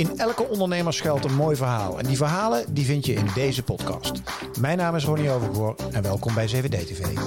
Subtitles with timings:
[0.00, 1.98] In elke ondernemer schuilt een mooi verhaal.
[1.98, 4.22] En die verhalen die vind je in deze podcast.
[4.60, 7.18] Mijn naam is Ronnie Overgoor en welkom bij 7D TV.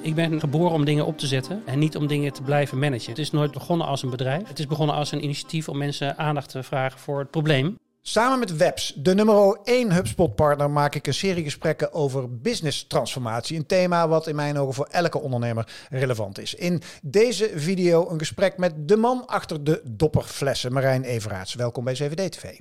[0.00, 3.10] Ik ben geboren om dingen op te zetten en niet om dingen te blijven managen.
[3.10, 4.48] Het is nooit begonnen als een bedrijf.
[4.48, 7.78] Het is begonnen als een initiatief om mensen aandacht te vragen voor het probleem.
[8.06, 13.56] Samen met Webs, de nummer 1 HubSpot-partner, maak ik een serie gesprekken over business transformatie.
[13.56, 16.54] Een thema wat in mijn ogen voor elke ondernemer relevant is.
[16.54, 21.54] In deze video een gesprek met de man achter de dopperflessen, Marijn Everaerts.
[21.54, 22.58] Welkom bij 7D TV.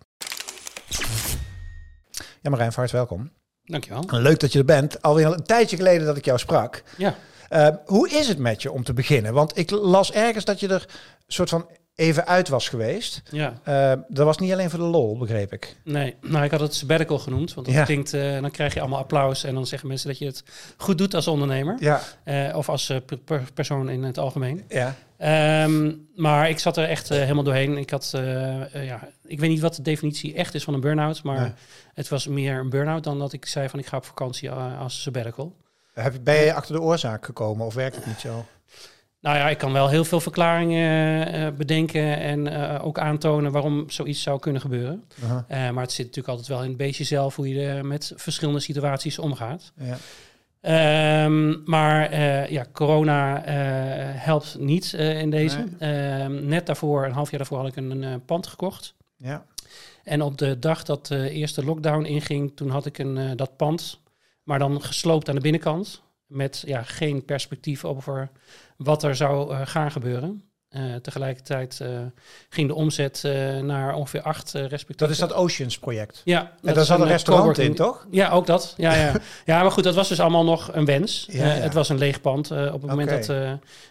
[2.41, 3.31] Ja, Marijn, van harte welkom.
[3.63, 4.03] Dankjewel.
[4.07, 5.01] Leuk dat je er bent.
[5.01, 6.83] Alweer een tijdje geleden dat ik jou sprak.
[6.97, 7.15] Ja.
[7.49, 9.33] Uh, hoe is het met je om te beginnen?
[9.33, 10.89] Want ik las ergens dat je er
[11.27, 13.21] soort van even uit was geweest.
[13.31, 13.53] Ja.
[13.67, 15.75] Uh, dat was niet alleen voor de lol, begreep ik.
[15.83, 17.83] Nee, nou ik had het sabbatical genoemd, want dat Ja.
[17.83, 20.43] klinkt, uh, dan krijg je allemaal applaus en dan zeggen mensen dat je het
[20.77, 24.63] goed doet als ondernemer Ja, uh, of als per- per- persoon in het algemeen.
[24.67, 24.95] ja.
[25.17, 27.77] Ehm, maar ik zat er echt helemaal doorheen.
[27.77, 28.09] Ik had,
[28.73, 31.53] ja, ik weet niet wat de definitie echt is van een burn-out, maar
[31.93, 35.01] het was meer een burn-out dan dat ik zei van ik ga op vakantie als
[35.01, 35.55] sabbatical.
[35.93, 38.45] Heb, je- ben je achter de oorzaak gekomen of werkt het niet zo?
[39.23, 43.89] Nou ja, ik kan wel heel veel verklaringen eh, bedenken en eh, ook aantonen waarom
[43.89, 45.03] zoiets zou kunnen gebeuren.
[45.47, 48.13] Eh, maar het zit natuurlijk altijd wel in het beestje zelf hoe je er met
[48.15, 49.71] verschillende situaties omgaat.
[49.79, 49.97] ja.
[50.61, 53.53] Ehm, maar eh, ja, corona eh,
[54.23, 55.65] helpt niet eh, in deze.
[55.79, 58.95] Ehm, net daarvoor, een half jaar daarvoor, had ik een, een eh, pand gekocht.
[59.17, 59.45] ja.
[60.03, 63.57] En op de dag dat de eerste lockdown inging, toen had ik een, eh, dat
[63.57, 63.99] pand,
[64.43, 66.01] maar dan gesloopt aan de binnenkant.
[66.33, 68.31] Met ja, geen perspectief over
[68.77, 70.52] wat er zou eh, gaan gebeuren.
[70.73, 71.89] Eh, tegelijkertijd eh,
[72.49, 74.95] ging de omzet eh, naar ongeveer acht respectief.
[74.95, 76.21] Dat is dat Oceans project.
[76.23, 78.07] Ja, En daar zat een restaurant in, toch?
[78.11, 78.73] Ja, ook dat.
[78.77, 79.11] Ja, ja.
[79.45, 81.27] ja, maar goed, dat was dus allemaal nog een wens.
[81.31, 81.51] Ja, ja.
[81.51, 83.25] het was een leeg pand op het moment dat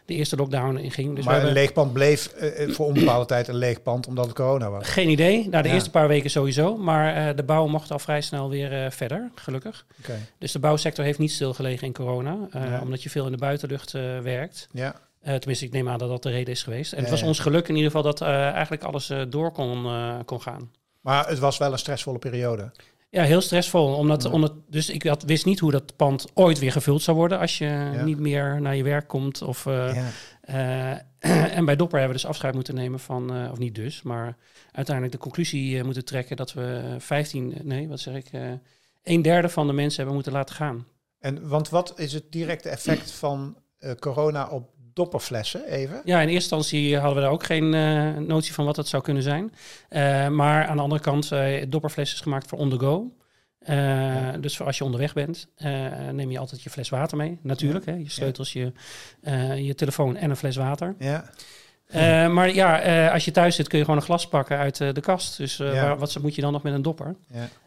[0.04, 1.16] de eerste lockdown inging.
[1.16, 2.32] Dus maar een leeg pand bleef
[2.68, 4.88] voor onbepaalde tijd een leeg pand omdat het corona was.
[4.88, 5.48] geen idee.
[5.48, 5.74] Na de Ja.
[5.74, 6.76] eerste paar weken sowieso.
[6.76, 9.86] Maar de bouw mocht al vrij snel weer verder, gelukkig.
[9.98, 10.18] Oké.
[10.38, 12.36] Dus de bouwsector heeft niet stilgelegen in corona.
[12.82, 13.92] Omdat je veel in de buitenlucht
[14.22, 14.68] werkt.
[14.72, 14.94] Ja.
[15.22, 16.92] Eh, tenminste, ik neem aan dat dat de reden is geweest.
[16.92, 19.86] En het was ons geluk in ieder geval dat eh, eigenlijk alles eh, door kon,
[20.24, 20.72] kon gaan.
[21.00, 22.70] Maar het was wel een stressvolle periode.
[23.10, 23.94] Ja, heel stressvol.
[23.94, 24.30] Omdat, Ja.
[24.30, 27.58] omdat, dus ik had, wist niet hoe dat pand ooit weer gevuld zou worden als
[27.58, 29.42] je niet meer naar je werk komt.
[29.42, 30.12] Of, ja.
[31.56, 34.36] en bij Dopper hebben we dus afscheid moeten nemen van, of niet dus, maar
[34.72, 38.30] uiteindelijk de conclusie moeten trekken dat we 15, nee, wat zeg ik,
[39.02, 40.86] een derde van de mensen hebben moeten laten gaan.
[41.18, 43.56] En want wat is het directe effect van
[43.98, 46.00] corona op dopperflessen even?
[46.04, 49.02] Ja, in eerste instantie hadden we daar ook geen eh, notie van wat dat zou
[49.02, 49.52] kunnen zijn.
[49.88, 53.12] Eh, maar aan de andere kant, eh Dopperfles is gemaakt voor on the go.
[53.66, 54.36] Ja.
[54.38, 55.48] Dus voor als je onderweg bent,
[56.12, 57.38] neem je altijd je fles water mee.
[57.42, 58.72] Natuurlijk, hè, je sleutels, je,
[59.56, 60.94] je telefoon en een fles water.
[60.98, 61.30] Ja.
[61.92, 64.80] Eh, maar ja, eh, als je thuis zit kun je gewoon een glas pakken uit
[64.80, 65.36] eh, de kast.
[65.36, 67.14] Dus waar- wat moet je dan nog met een dopper?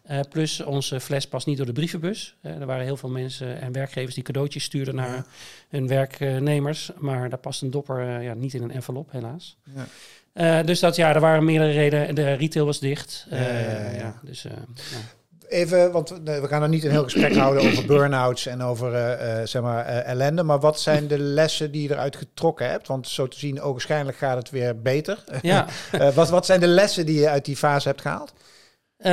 [0.07, 0.23] ja.
[0.29, 2.35] Plus onze fles past niet door de brievenbus.
[2.41, 5.25] Er waren heel veel mensen en werkgevers die cadeautjes stuurden naar
[5.69, 6.91] hun werknemers.
[6.97, 9.57] Maar daar past een dopper ja, niet in een envelop, helaas.
[10.33, 10.63] Ja.
[10.63, 12.15] Dus dat, ja, er waren meerdere redenen.
[12.15, 13.27] De retail was dicht.
[13.97, 14.49] Ja, dus, ja.
[15.49, 18.93] Even, want eh, we gaan er niet een heel gesprek houden over burn-outs en over
[18.93, 20.43] eh, eh, zeg maar, eh, ellende.
[20.43, 22.87] Maar wat zijn de lessen die je eruit getrokken hebt?
[22.87, 25.23] Want zo te zien, ogenschijnlijk gaat het weer beter.
[25.41, 25.65] ja.
[25.91, 28.33] Eh, wat, wat zijn de lessen die je uit die fase hebt gehaald?
[28.97, 29.11] Eh,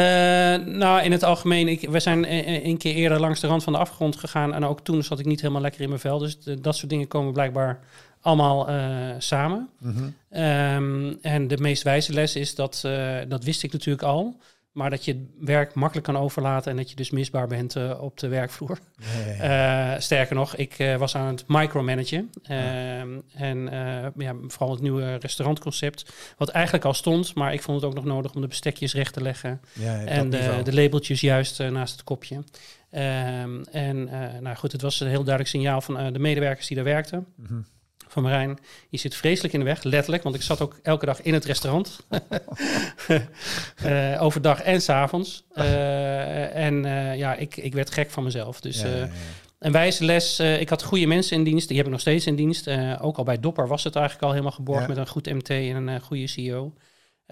[0.67, 2.33] nou, in het algemeen, ik, we zijn
[2.67, 4.55] een keer eerder langs de rand van de afgrond gegaan.
[4.55, 6.19] En ook toen zat ik niet helemaal lekker in mijn vel.
[6.19, 7.79] Dus de- dat soort dingen komen blijkbaar
[8.21, 8.77] allemaal eh,
[9.19, 9.69] samen.
[9.79, 10.05] Mhm.
[10.31, 14.37] Ehm, en de meest wijze les is dat, eh, dat wist ik natuurlijk al.
[14.73, 18.01] Maar dat je het werk makkelijk kan overlaten en dat je dus misbaar bent eh,
[18.01, 18.79] op de werkvloer.
[19.39, 22.31] Eh, sterker nog, ik eh, was aan het micromanagen.
[22.43, 23.59] Ehm, En
[24.17, 27.35] ja, vooral het nieuwe restaurantconcept, wat eigenlijk al stond.
[27.35, 29.61] Maar ik vond het ook nog nodig om de bestekjes recht te leggen.
[29.73, 32.45] Ja, En de, labeltjes juist naast het kopje.
[32.91, 34.05] Ehm, en
[34.41, 37.27] nou goed, het was een heel duidelijk signaal van de medewerkers die daar werkten.
[37.37, 37.61] Mhm.
[38.13, 38.59] Van Marijn,
[38.89, 40.23] je zit vreselijk in de weg, letterlijk.
[40.23, 42.01] Want ik zat ook elke dag in het restaurant.
[43.83, 45.45] Eh, overdag en s'avonds.
[45.53, 48.61] Eh en eh, ja, ik, ik werd gek van mezelf.
[48.61, 49.09] Dus Ja,
[49.59, 50.41] een wijze les.
[50.41, 51.69] ik had goede mensen in dienst.
[51.69, 52.69] Die heb ik nog steeds in dienst.
[53.01, 54.89] Ook al bij Dopper was het eigenlijk al helemaal geborgd Ja.
[54.89, 56.73] met een goed MT en een goede CEO.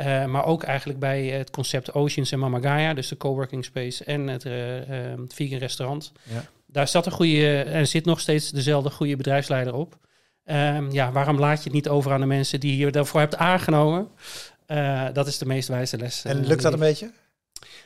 [0.04, 4.44] Maar ook eigenlijk bij het concept Oceans en Mamagaya, dus de coworking space en het
[4.44, 6.12] eh, eh, vegan restaurant.
[6.22, 6.44] Ja.
[6.66, 9.98] Daar zat een goede, en zit nog steeds dezelfde goede bedrijfsleider op.
[10.44, 13.36] Ehm, ja, waarom laat je het niet over aan de mensen die je daarvoor hebt
[13.36, 14.08] aangenomen?
[14.66, 16.24] Eh, dat is de meest wijze les.
[16.24, 17.10] En eh, lukt dat een beetje?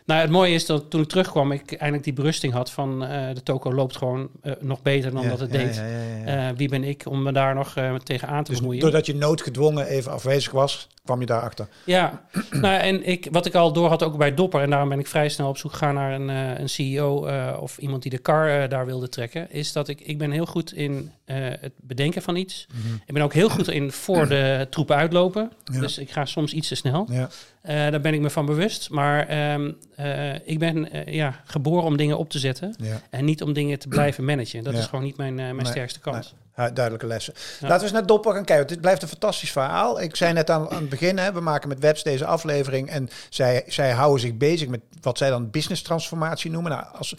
[0.07, 3.35] Nou, het mooie is dat toen ik terugkwam, ik eindelijk die berusting had van eh,
[3.35, 5.75] de toko loopt gewoon eh, nog beter dan Ja, dat het ja, deed.
[5.77, 6.49] ja, ja, ja.
[6.51, 8.81] Eh, wie ben ik om me daar nog eh, tegenaan te Dus bemoeien?
[8.83, 11.69] doordat je noodgedwongen even afwezig was, kwam je daarachter.
[11.85, 14.99] Ja, nou, en ik, wat ik al door had ook bij Dopper, en daarom ben
[14.99, 18.11] ik vrij snel op zoek gegaan naar een, eh, een CEO eh, of iemand die
[18.11, 21.37] de kar eh, daar wilde trekken, is dat ik, ik ben heel goed in eh,
[21.61, 22.67] het bedenken van iets.
[23.07, 25.53] Ik ben ook heel goed in voor de troepen uitlopen.
[25.65, 25.81] Ja.
[25.81, 27.07] Dus ik ga soms iets te snel.
[27.11, 27.29] Ja.
[27.65, 28.91] Eh, daar ben ik me van bewust.
[28.91, 32.75] Maar ehm, eh, ik ben eh, ja, geboren om dingen op te zetten.
[32.79, 33.01] Ja.
[33.11, 34.65] En niet om dingen te blijven managen.
[34.65, 36.35] Dat is gewoon niet mijn, mijn Nee, sterkste kant.
[36.55, 37.35] Duidelijke lessen.
[37.37, 37.43] Ja.
[37.61, 38.67] Laten we eens naar Dopper gaan kijken.
[38.67, 40.01] Dit blijft een fantastisch verhaal.
[40.01, 42.91] Ik zei net aan, aan het begin, hè, we maken met Webs deze aflevering.
[42.91, 46.71] En zij, zij houden zich bezig met wat zij dan business transformatie noemen.
[46.73, 47.15] Nou, als,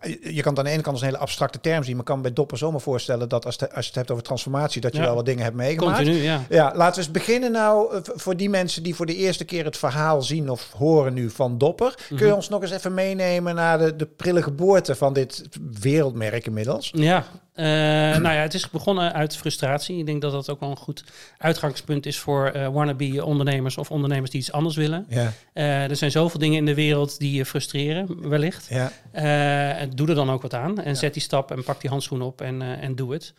[0.00, 1.96] eh, je kan het aan de ene kant als een hele abstracte term zien.
[1.96, 4.80] Maar kan bij Dopper zomaar voorstellen dat als, het- als je het hebt over transformatie,
[4.80, 5.04] dat je Ja.
[5.04, 5.96] wel wat dingen hebt meegemaakt.
[5.96, 6.40] Continu, ja.
[6.48, 9.64] Ja, laten we eens beginnen nou eh, voor die mensen die voor de eerste keer
[9.64, 11.94] het verhaal zien of horen nu van Dopper.
[12.08, 12.34] Kun je Mhm.
[12.34, 15.42] ons nog eens even meenemen naar de, de prille geboorte van dit
[15.80, 16.90] wereldmerk inmiddels?
[16.94, 19.98] Ja, eh, nou ja, het is begonnen uit frustratie.
[19.98, 21.04] Ik denk dat dat ook wel een goed
[21.38, 25.06] uitgangspunt is voor eh wannabe ondernemers of ondernemers die iets anders willen.
[25.08, 28.66] Ja, Eh, er zijn zoveel dingen in de wereld die je frustreren, wellicht.
[28.68, 30.80] ja, Eh, doe er dan ook wat aan.
[30.82, 33.34] En zet die stap en pak die handschoen op en, en doe het.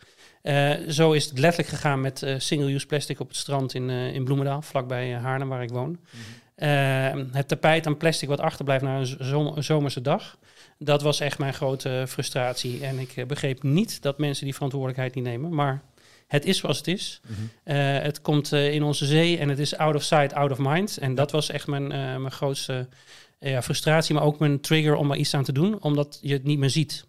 [0.88, 5.12] Zo is het letterlijk gegaan met single-use plastic op het strand in, in Bloemendaal, vlakbij
[5.14, 5.98] Haarlem, waar ik woon.
[6.54, 6.68] Eh,
[7.32, 10.36] het tapijt aan plastic wat achterblijft na een zomerse dag.
[10.78, 12.84] Dat was echt mijn grote frustratie.
[12.84, 15.54] En ik eh, begreep niet dat mensen die verantwoordelijkheid niet nemen.
[15.54, 15.82] Maar
[16.26, 17.20] het is zoals het is.
[17.64, 20.58] Eh, het komt eh, in onze zee en het is out of sight, out of
[20.58, 20.98] mind.
[20.98, 22.88] En dat was echt mijn, mijn grootste
[23.40, 26.44] ja, frustratie, maar ook mijn trigger om er iets aan te doen, omdat je het
[26.44, 27.06] niet meer ziet.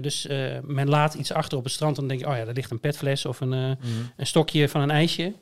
[0.00, 0.26] Dus
[0.62, 2.70] men laat iets achter op het strand en dan denk je, oh ja, daar ligt
[2.70, 5.34] een petfles of een, eh, een stokje van een ijsje.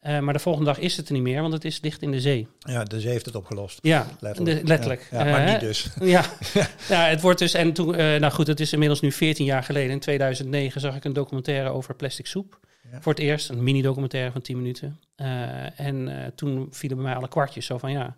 [0.00, 2.10] Eh, maar de volgende dag is het er niet meer, want het is dicht in
[2.10, 2.48] de zee.
[2.58, 3.78] ja, dus heeft het opgelost.
[3.82, 4.60] Ja, Letterlijk.
[4.60, 5.08] de- letterlijk.
[5.10, 5.88] Ja, ja, maar Eh, niet dus.
[6.16, 6.24] ja.
[6.88, 7.54] ja, het wordt dus.
[7.54, 9.90] En toen, eh, nou goed, het is inmiddels nu 14 jaar geleden.
[9.90, 12.58] In 2009 zag ik een documentaire over plastic soep.
[12.92, 13.00] Ja.
[13.00, 15.00] Voor het eerst, een mini-documentaire van 10 minuten.
[15.16, 18.16] Eh, en eh, toen vielen bij mij alle kwartjes zo van ja.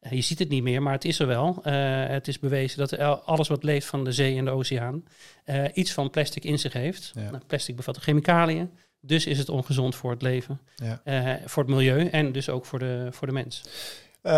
[0.00, 1.60] eh, Je ziet het niet meer, maar het is er wel.
[1.62, 1.74] Eh,
[2.06, 5.04] het is bewezen dat alles wat leeft van de zee en de oceaan
[5.44, 7.12] eh, iets van plastic in zich heeft.
[7.14, 8.70] Nou, plastic bevat chemicaliën,
[9.04, 11.00] dus is het ongezond voor het leven, Ja.
[11.04, 13.62] eh, voor het milieu en dus ook voor de, voor de mens.
[14.22, 14.34] Ehm,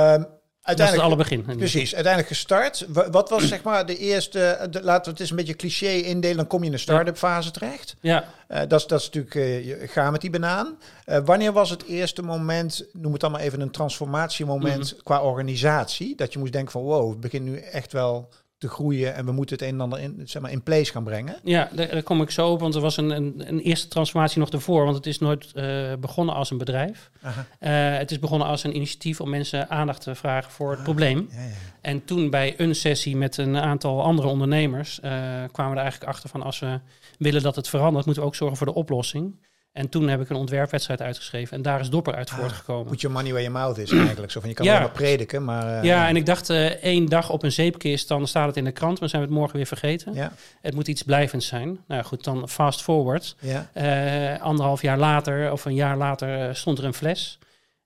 [0.66, 1.56] Dat is het uiteindelijk, alle begin.
[1.56, 2.86] precies, uiteindelijk gestart.
[2.88, 5.88] Wa- Wat was zeg maar de eerste, de, laten we het eens een beetje cliché
[5.90, 7.96] indelen, dan kom je in de start-up fase terecht.
[8.00, 9.34] Ja, Eh, dat, is, dat is natuurlijk,
[9.64, 10.78] je- ga met die banaan.
[11.24, 15.02] Wanneer was het eerste moment, noem het dan maar even een transformatiemoment Mhm.
[15.02, 18.28] qua organisatie, dat je moest denken van wow, we beginnen nu echt wel
[18.58, 21.04] te groeien en we moeten het een en ander in, zeg maar, in place gaan
[21.04, 21.36] brengen?
[21.42, 24.38] Ja, daar, daar kom ik zo op, want er was een, een, een eerste transformatie
[24.38, 24.84] nog ervoor.
[24.84, 27.10] Want het is nooit eh, begonnen als een bedrijf.
[27.58, 31.28] Eh, het is begonnen als een initiatief om mensen aandacht te vragen voor het probleem.
[31.30, 31.50] Ja, ja.
[31.80, 35.10] En toen bij een sessie met een aantal andere ondernemers eh,
[35.52, 36.80] kwamen we er eigenlijk achter van als we
[37.18, 39.34] willen dat het verandert, moeten we ook zorgen voor de oplossing.
[39.74, 42.86] En toen heb ik een ontwerpwedstrijd uitgeschreven en daar is Dopper uit Ah, voortgekomen.
[42.90, 44.32] Put your money where your mouth is eigenlijk.
[44.32, 44.78] Zo van, je kan Ja.
[44.78, 45.76] maar prediken, maar...
[45.78, 48.64] eh, Ja, en ik dacht eh, één dag op een zeepkist, dan staat het in
[48.64, 50.14] de krant, maar zijn we het morgen weer vergeten.
[50.14, 51.78] Ja, Het moet iets blijvends zijn.
[51.88, 53.36] Nou goed, dan fast forward.
[53.40, 57.38] ja, Eh, anderhalf jaar later of een jaar later stond er een fles.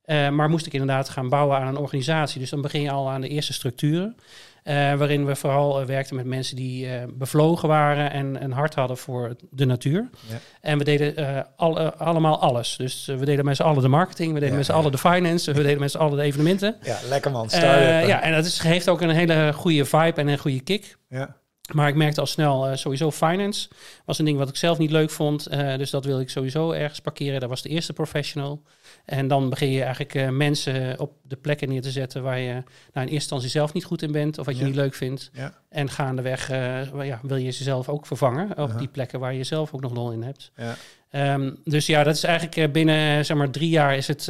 [0.07, 2.41] Maar moest ik inderdaad gaan bouwen aan een organisatie.
[2.41, 4.17] Dus dan begin je al aan de eerste structuren.
[4.69, 8.75] Eh, waarin we vooral eh, werkten met mensen die eh, bevlogen waren en een hart
[8.75, 10.09] hadden voor de natuur.
[10.29, 10.39] Ja.
[10.61, 12.77] En we deden al, allemaal alles.
[12.77, 15.53] Dus we deden met z'n allen de marketing, we deden met z'n allen de finance,
[15.53, 16.77] we deden met z'n allen de evenementen.
[16.83, 17.49] ja, lekker man.
[17.51, 20.97] Ja, en dat is, heeft ook een hele goede vibe en een goede kick.
[21.09, 21.37] ja.
[21.73, 23.69] Maar ik merkte al snel, sowieso finance
[24.05, 25.51] was een ding wat ik zelf niet leuk vond.
[25.51, 27.41] dus dat wil ik sowieso ergens parkeren.
[27.41, 28.63] Dat was de eerste professional.
[29.09, 32.53] En dan begin je eigenlijk eh, mensen op de plekken neer te zetten waar je
[32.53, 32.63] nou,
[32.93, 34.67] in eerste instantie zelf niet goed in bent of wat je Ja.
[34.67, 35.31] niet leuk vindt.
[35.33, 35.53] Ja.
[35.69, 39.45] En gaandeweg eh, ja, wil je ze zelf ook vervangen op die plekken waar je
[39.45, 40.51] zelf ook nog lol in hebt.
[40.57, 40.75] Ja.
[41.11, 44.25] Ehm, dus ja, dat is eigenlijk eh, binnen zeg maar drie jaar is het,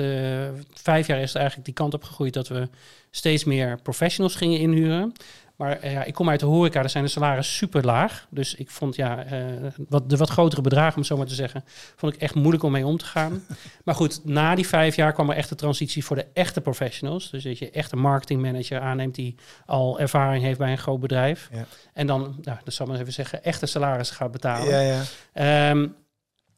[0.73, 2.68] vijf jaar is het eigenlijk die kant op gegroeid dat we
[3.11, 5.12] steeds meer professionals gingen inhuren.
[5.58, 8.26] Maar eh, ja, ik kom uit de horeca, daar zijn de salarissen super laag.
[8.30, 9.42] Dus ik vond ja, eh,
[9.88, 11.64] wat, de wat grotere bedragen, om het zo maar te zeggen,
[11.96, 13.42] vond ik echt moeilijk om mee om te gaan.
[13.84, 17.30] maar goed, na die vijf jaar kwam er echt de transitie voor de echte professionals.
[17.30, 19.34] Dus dat je echt een marketingmanager aanneemt die
[19.66, 21.48] al ervaring heeft bij een groot bedrijf.
[21.52, 21.66] Ja.
[21.92, 24.68] En dan, nou, dat zal maar even zeggen, echte salarissen gaat betalen.
[24.68, 25.02] Ja, ja.
[25.32, 25.86] Ehm,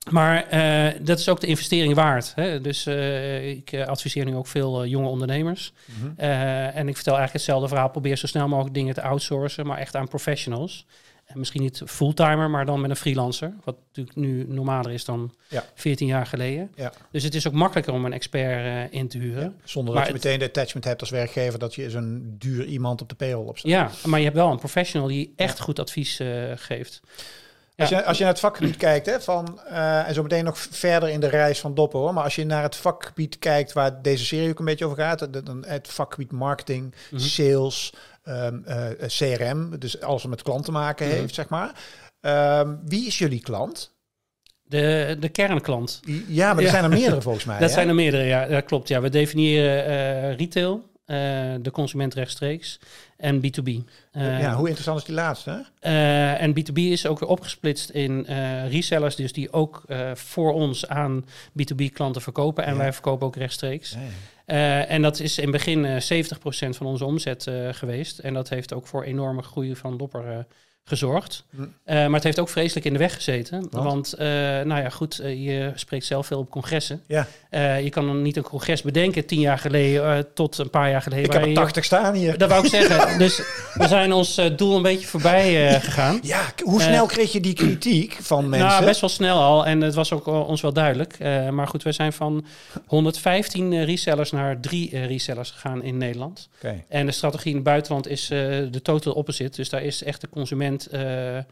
[0.09, 2.33] maar eh, dat is ook de investering waard.
[2.35, 2.61] Hè?
[2.61, 5.73] Dus eh, ik eh, adviseer nu ook veel jonge ondernemers.
[5.85, 6.21] Mhm.
[6.21, 7.91] En ik vertel eigenlijk hetzelfde verhaal.
[7.91, 10.87] Probeer zo snel mogelijk dingen te outsourcen, maar echt aan professionals.
[11.25, 13.55] En misschien niet fulltimer, maar dan met een freelancer.
[13.65, 15.65] Wat natuurlijk nu normaler is dan Ja.
[15.75, 16.73] 14 jaar geleden.
[16.75, 16.93] Ja.
[17.11, 19.57] Dus het is ook makkelijker om een expert in te huren.
[19.65, 23.03] Zonder Maar dat je meteen de attachment hebt als werkgever dat je zo'n duur iemand
[23.03, 23.71] op de payroll opzet.
[23.71, 26.21] Ja, maar je hebt wel een professional die echt goed advies
[26.55, 27.01] geeft.
[27.81, 30.59] Als, je, als je naar het vakgebied kijkt, hè, van, eh, en zo meteen nog
[30.59, 34.03] verder in de reis van Doppen hoor, maar als je naar het vakgebied kijkt waar
[34.03, 37.21] deze serie ook een beetje over gaat, dan- het vakgebied marketing, Mhm.
[37.23, 37.93] sales,
[38.25, 41.17] ehm, eh, CRM, dus alles wat met klant te maken Mhm.
[41.17, 41.73] heeft, zeg maar.
[42.21, 43.99] Ehm, wie is jullie klant?
[44.63, 46.01] De, de kernklant.
[46.29, 46.71] Ja, maar er Ja.
[46.71, 47.59] zijn er meerdere volgens mij.
[47.59, 47.75] Dat hè?
[47.75, 48.47] zijn er meerdere, ja.
[48.47, 48.89] Dat klopt.
[48.89, 50.90] Ja, we definiëren eh, retail,
[51.63, 52.79] de consument rechtstreeks
[53.17, 53.69] en B2B.
[54.13, 55.67] Eh, ja, hoe interessant is die laatste?
[55.81, 60.53] eh, en B2B is ook weer opgesplitst in eh, resellers, dus die ook eh, voor
[60.53, 61.25] ons aan
[61.63, 62.65] B2B klanten verkopen.
[62.65, 62.79] En Ja.
[62.79, 63.91] wij verkopen ook rechtstreeks.
[63.91, 64.07] Ja, ja.
[64.45, 68.19] Eh, en dat is in het begin eh 70% van onze omzet eh, geweest.
[68.19, 70.39] En dat heeft ook voor enorme groei van Dopper eh,
[70.85, 71.45] gezorgd.
[71.51, 71.63] Hm.
[71.85, 73.67] Eh, maar het heeft ook vreselijk in de weg gezeten.
[73.71, 73.85] Want?
[73.85, 74.27] Want, eh,
[74.65, 77.03] nou ja, goed, eh, je spreekt zelf veel op congressen.
[77.07, 77.27] Ja.
[77.77, 81.25] Je kan dan niet een congres bedenken tien jaar geleden tot een paar jaar geleden.
[81.25, 82.39] Ik heb er 80 staan hier.
[82.39, 83.19] Dat wou ik zeggen.
[83.25, 83.37] dus
[83.75, 86.19] we zijn ons doel een beetje voorbij gegaan.
[86.23, 88.69] Ja, hoe snel kreeg je die kritiek van mensen?
[88.69, 89.67] Nou, best wel snel al.
[89.67, 91.19] En het was ook ons wel duidelijk.
[91.51, 92.45] Maar goed, we zijn van
[92.87, 96.49] 115 eh, resellers naar drie resellers gegaan in Nederland.
[96.57, 96.85] Oké.
[96.89, 99.57] En de strategie in het buitenland is de total opposite.
[99.57, 101.45] Dus daar is echt de consument eh, eh,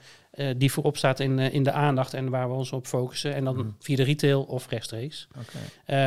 [0.57, 3.35] die voorop staat in, eh, in de aandacht en waar we ons op focussen.
[3.35, 3.67] En dan Mhm.
[3.81, 5.29] via de retail of rechtstreeks.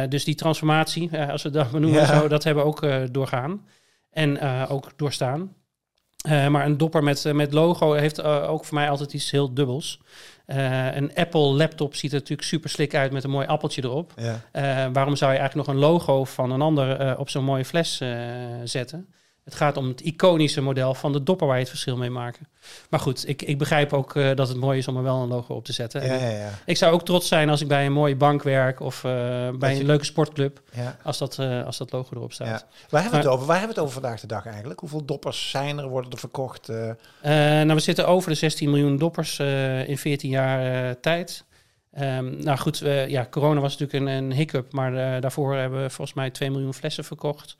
[0.10, 2.20] Dus die transformatie, als we dat benoemen, Ja.
[2.20, 3.66] zo, dat hebben we ook doorgaan.
[4.12, 5.54] En ook doorstaan.
[6.24, 10.00] Maar een dopper met, met logo heeft ook voor mij altijd iets heel dubbels.
[10.46, 14.14] Een Apple laptop ziet er natuurlijk super slik uit met een mooi appeltje erop.
[14.16, 14.92] Ja.
[14.92, 18.02] Waarom zou je eigenlijk nog een logo van een ander op zo'n mooie fles
[18.64, 19.08] zetten?
[19.44, 22.48] Het gaat om het iconische model van de dopper waar je het verschil mee maken.
[22.90, 25.28] Maar goed, ik, ik begrijp ook eh, dat het mooi is om er wel een
[25.28, 26.06] logo op te zetten.
[26.06, 26.50] Ja, ja, ja.
[26.66, 29.12] Ik zou ook trots zijn als ik bij een mooie bank werk of eh,
[29.60, 30.62] bij je- een leuke sportclub,
[31.04, 32.66] als dat, eh, als dat logo erop staat.
[32.90, 33.48] Waar hebben we het over?
[33.48, 34.80] Waar hebben we het over vandaag de dag eigenlijk?
[34.80, 35.88] Hoeveel doppers zijn er?
[35.88, 36.68] Worden er verkocht?
[37.22, 39.40] nou, we zitten over de 16 miljoen doppers
[39.88, 41.44] in 14 jaar tijd.
[41.92, 45.90] Ehm, nou goed, ja, corona was natuurlijk een, een hiccup, maar eh, daarvoor hebben we
[45.90, 47.58] volgens mij 2 miljoen flessen verkocht.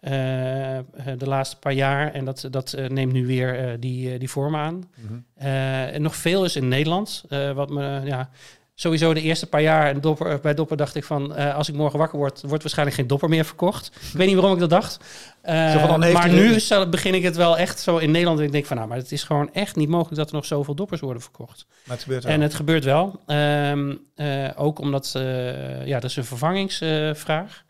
[0.00, 0.84] eh, eh,
[1.18, 2.12] de laatste paar jaar.
[2.12, 4.90] En dat, dat neemt nu weer die, die vorm aan.
[5.34, 7.24] Eh, en nog veel is in Nederland.
[7.54, 8.30] wat me, ja,
[8.74, 11.34] sowieso de eerste paar jaar en dopper, bij Dopper dacht ik van...
[11.34, 13.86] eh, als ik morgen wakker word, wordt waarschijnlijk geen Dopper meer verkocht.
[14.12, 14.96] Ik weet niet waarom ik dat dacht.
[15.42, 18.38] Eh, van, maar nu zal- begin ik het wel echt zo in Nederland.
[18.38, 20.44] En ik denk van, nou, maar het is gewoon echt niet mogelijk dat er nog
[20.44, 21.66] zoveel Doppers worden verkocht.
[21.84, 22.32] Maar het gebeurt wel.
[22.32, 23.20] En het gebeurt wel.
[23.26, 27.64] Ehm, eh, ook omdat, eh, ja, dat is een vervangingsvraag.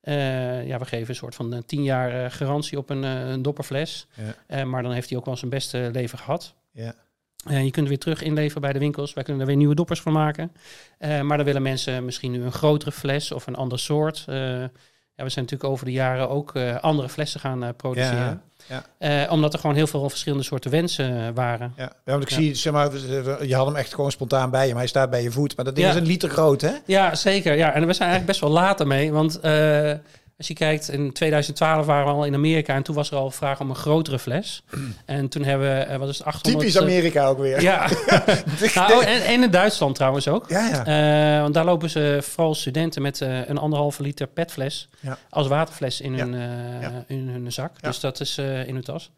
[0.00, 3.28] Eh, ja, we geven een soort van eh, 10 jaar eh, garantie op een, eh,
[3.30, 4.06] een dopperfles.
[4.14, 4.34] Ja.
[4.46, 6.54] Eh, maar dan heeft hij ook wel zijn beste leven gehad.
[6.72, 6.94] Ja.
[7.44, 9.14] Eh, je kunt weer terug inleveren bij de winkels.
[9.14, 10.52] Wij kunnen er weer nieuwe doppers van maken.
[10.98, 14.24] Eh, maar dan willen mensen misschien nu een grotere fles of een ander soort.
[14.26, 14.36] Eh,
[15.16, 18.42] ja, we zijn natuurlijk over de jaren ook andere flessen gaan produceren.
[18.98, 21.72] Ja, omdat er gewoon heel veel verschillende soorten wensen waren.
[21.76, 22.90] Ja, ja want ik zie, zeg maar,
[23.46, 25.56] je had hem echt gewoon spontaan bij je, maar hij staat bij je voet.
[25.56, 26.72] Maar dat ding is een liter groot, hè?
[26.86, 27.56] Ja, zeker.
[27.56, 27.72] Ja.
[27.72, 29.12] En we zijn eigenlijk best wel laat ermee.
[29.12, 29.40] Want
[30.38, 32.74] als je kijkt, in 2012 waren we al in Amerika.
[32.74, 34.62] En toen was er al vraag om een grotere fles.
[35.04, 36.64] en toen hebben we, eh, wat is het, 800...
[36.64, 37.60] Typisch Amerika ook weer.
[37.62, 37.88] Ja,
[38.74, 40.44] nou, en, en in Duitsland trouwens ook.
[40.48, 40.68] ja.
[40.84, 41.34] ja.
[41.36, 45.18] Eh, want daar lopen ze vooral studenten met eh, een anderhalve liter petfles Ja.
[45.30, 47.82] als waterfles in, hun, eh, in hun zak.
[47.82, 49.10] Dus dat is eh, in hun tas.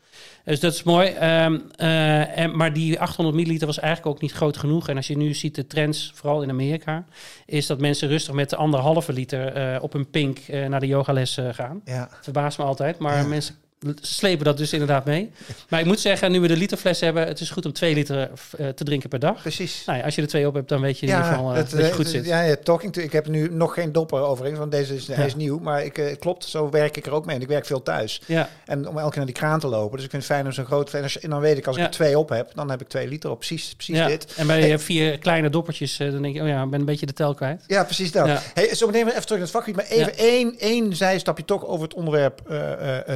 [0.44, 1.08] Dus dat is mooi.
[1.08, 4.88] Ehm, eh, en, maar die 800 milliliter was eigenlijk ook niet groot genoeg.
[4.88, 7.04] En als je nu ziet de trends, vooral in Amerika,
[7.46, 10.86] is dat mensen rustig met de anderhalve liter eh, op een pink eh, naar de
[10.86, 11.80] yogales gaan.
[11.84, 12.08] ja.
[12.20, 13.26] Verbaast me altijd, maar Ja.
[13.26, 13.54] mensen
[14.00, 15.30] slepen dat dus inderdaad mee.
[15.68, 18.30] Maar ik moet zeggen, nu we de literfles hebben, het is goed om twee liter
[18.58, 19.40] eh, te drinken per dag.
[19.42, 19.82] Precies.
[19.86, 21.56] Nou ja, als je er twee op hebt, dan weet je in ieder geval eh,
[21.56, 22.26] het, dat je eh, goed het- zit.
[22.26, 25.26] Ja, ja, talking to, ik heb nu nog geen dopper overigens, want deze is, hij
[25.26, 25.58] is nieuw.
[25.58, 27.36] Maar ik, klopt, zo werk ik er ook mee.
[27.36, 28.20] En ik werk veel thuis.
[28.26, 29.96] Ja, En om elke keer naar die kraan te lopen.
[29.96, 30.94] Dus ik vind het fijn om zo'n groot...
[30.94, 33.30] En, dan weet ik, als ik er twee op heb, dan heb ik twee liter
[33.30, 33.38] op.
[33.38, 34.34] Precies, precies dit.
[34.36, 37.12] En bij vier kleine doppertjes, dan denk je, oh ja, ik ben een beetje de
[37.12, 37.64] tel kwijt.
[37.66, 38.28] Ja, precies dat.
[38.54, 39.76] Hey, zo meteen even terug naar het vakgebied.
[39.76, 43.14] Maar even één, één zijstapje toch over het onderwerp eh,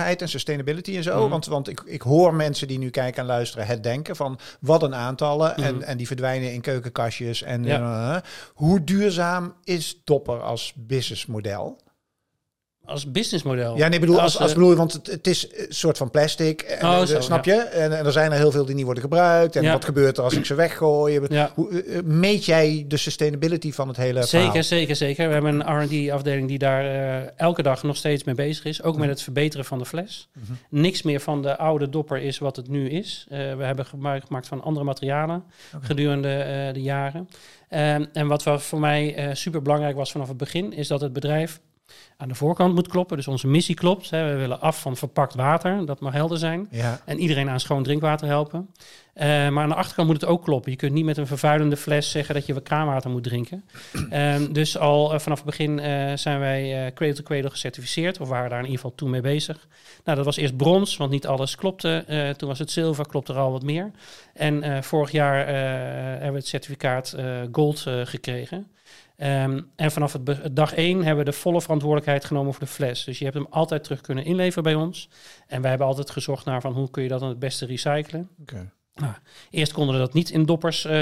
[0.00, 1.20] duurzaamheid en sustainability en zo.
[1.20, 1.30] Mhm.
[1.30, 4.82] Want, want ik, ik hoor mensen die nu kijken en luisteren het denken van wat
[4.82, 5.52] een aantallen.
[5.56, 5.64] Mhm.
[5.66, 7.42] En, en die verdwijnen in keukenkastjes.
[7.42, 8.14] En Ja.
[8.16, 8.22] eh,
[8.54, 11.78] hoe duurzaam is Dopper als businessmodel?
[12.90, 13.76] Als businessmodel.
[13.76, 16.10] Ja, nee, bedoel, als, Als, als, eh, bedoel, want het, het is een soort van
[16.10, 17.54] plastic, en, Oh, eh, zo, snap ja.
[17.54, 17.60] je?
[17.60, 19.56] En, en er zijn er heel veel die niet worden gebruikt.
[19.56, 19.72] En Ja.
[19.72, 21.20] wat gebeurt er als ik ze weggooi?
[21.28, 21.50] Ja.
[21.54, 24.62] Hoe, eh, meet jij de sustainability van het hele Zeker, verhaal?
[24.62, 25.26] zeker, zeker.
[25.26, 28.82] We hebben een R&D-afdeling die daar eh, elke dag nog steeds mee bezig is.
[28.82, 30.28] Ook met het verbeteren van de fles.
[30.32, 30.52] Mhm.
[30.70, 33.26] Niks meer van de oude dopper is wat het nu is.
[33.28, 35.44] Eh, we hebben gebruik gemaakt van andere materialen
[35.80, 37.28] gedurende eh, de jaren.
[37.68, 41.12] Ehm, en wat voor mij eh super belangrijk was vanaf het begin, is dat het
[41.12, 41.60] bedrijf
[42.16, 43.16] aan de voorkant moet kloppen.
[43.16, 44.10] Dus onze missie klopt.
[44.10, 44.32] Hè.
[44.32, 46.68] We willen af van verpakt water, dat mag helder zijn.
[46.70, 48.68] Ja, En iedereen aan schoon drinkwater helpen.
[49.20, 50.70] Eh, maar aan de achterkant moet het ook kloppen.
[50.70, 53.64] Je kunt niet met een vervuilende fles zeggen dat je kraanwater moet drinken.
[54.10, 58.20] Ehm, dus al eh, vanaf het begin eh, zijn wij Cradle to Cradle gecertificeerd.
[58.20, 59.68] Of waren daar in ieder geval toen mee bezig.
[60.04, 62.04] Nou, dat was eerst brons, want niet alles klopte.
[62.36, 63.90] Toen was het zilver, klopte er al wat meer.
[64.34, 67.16] En vorig jaar hebben we het certificaat
[67.52, 68.66] gold gekregen.
[69.20, 73.04] Ehm, en vanaf het dag één hebben we de volle verantwoordelijkheid genomen voor de fles.
[73.04, 75.08] Dus je hebt hem altijd terug kunnen inleveren bij ons.
[75.46, 78.28] En wij hebben altijd gezocht naar van hoe kun je dat dan het beste recyclen.
[78.40, 78.72] oké.
[79.50, 80.92] Eerst konden dat niet in doppers eh,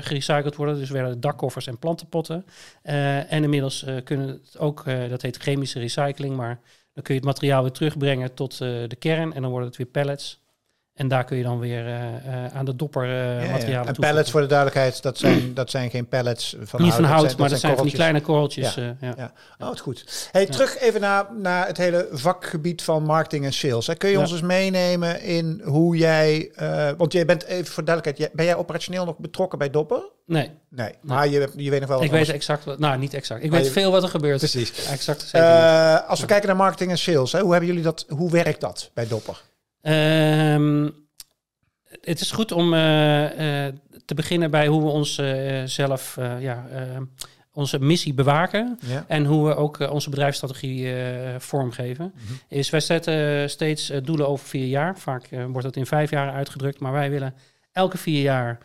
[0.00, 2.46] gerecycled worden, dus werden het dakkoffers en plantenpotten.
[2.82, 6.60] Eh, en inmiddels eh, kunnen het ook, dat heet chemische recycling, maar
[6.92, 9.86] dan kun je het materiaal weer terugbrengen tot de kern en dan worden het weer
[9.86, 10.43] pellets.
[10.94, 14.30] En daar kun je dan weer eh, eh, aan de dopper eh Ja, En pellets,
[14.30, 17.48] voor de duidelijkheid, dat zijn, dat zijn geen pellets van Niet van hout, zijn- maar
[17.48, 18.74] dat zijn van die kleine korreltjes.
[18.74, 18.96] ja.
[19.00, 19.32] Ja.
[19.58, 20.28] Oh, het goed.
[20.32, 23.86] Hey, terug even naar, naar het hele vakgebied van marketing en sales.
[23.86, 23.94] Hè.
[23.94, 26.52] Kun je ons eens meenemen in hoe jij...
[26.96, 30.02] want jij bent, even voor duidelijkheid, ben jij operationeel nog betrokken bij Dopper?
[30.26, 33.42] Nee, Nee, maar je, je weet nog wel ik weet exact wat, nou niet exact.
[33.44, 34.38] Ik Maar weet je- veel wat er gebeurt.
[34.38, 34.86] Precies.
[34.90, 38.04] Exact, zeker als we kijken naar marketing en sales, hè, hoe hebben jullie dat?
[38.08, 39.40] Hoe werkt dat bij Dopper?
[39.84, 40.88] Ehm,
[42.00, 43.74] het is goed om eh, eh,
[44.04, 46.66] te beginnen bij hoe we ons eh, zelf, ja,
[47.52, 48.78] onze missie bewaken.
[48.86, 49.04] Ja.
[49.08, 50.94] En hoe we ook onze bedrijfsstrategie
[51.38, 52.12] vormgeven.
[52.14, 52.32] Mhm.
[52.48, 54.98] Is wij zetten steeds doelen over vier jaar.
[54.98, 56.80] Vaak wordt dat in vijf jaar uitgedrukt.
[56.80, 57.34] Maar wij willen
[57.72, 58.58] elke vier jaar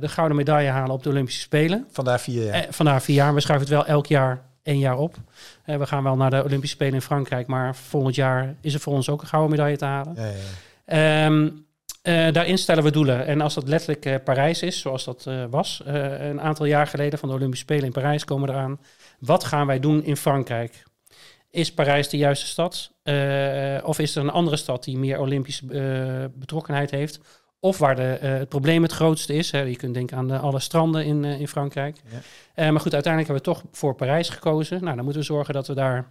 [0.00, 1.86] de gouden medaille halen op de Olympische Spelen.
[1.90, 2.54] Vandaar vier jaar.
[2.54, 3.34] Eh, vandaar vier jaar.
[3.34, 5.16] We schuiven het wel elk jaar één jaar op.
[5.64, 7.46] Eh, we gaan wel naar de Olympische Spelen in Frankrijk.
[7.46, 10.14] Maar volgend jaar is er voor ons ook een gouden medaille te halen.
[10.16, 10.34] Ja, ja.
[10.86, 11.48] Ehm,
[12.06, 13.26] eh, daarin stellen we doelen.
[13.26, 17.18] En als dat letterlijk eh, Parijs is, zoals dat eh, was, een aantal jaar geleden
[17.18, 18.80] van de Olympische Spelen in Parijs komen eraan.
[19.18, 20.82] Wat gaan wij doen in Frankrijk?
[21.50, 22.92] Is Parijs de juiste stad?
[23.84, 25.66] Of is er een andere stad die meer Olympische
[26.34, 27.20] betrokkenheid heeft?
[27.60, 29.50] Of waar de, eh, het probleem het grootste is.
[29.50, 29.60] Hè?
[29.60, 31.96] Je kunt denken aan de, alle stranden in, eh, in Frankrijk.
[32.10, 32.18] Ja.
[32.54, 34.82] Eh, maar goed, uiteindelijk hebben we toch voor Parijs gekozen.
[34.82, 36.08] Nou, dan moeten we zorgen dat we daar